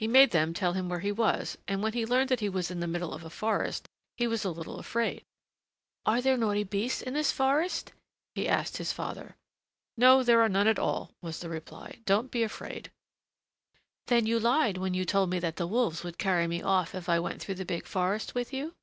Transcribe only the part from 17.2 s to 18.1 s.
went through the big